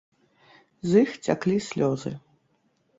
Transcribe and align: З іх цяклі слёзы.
З 0.89 1.05
іх 1.05 1.11
цяклі 1.27 1.57
слёзы. 1.69 2.19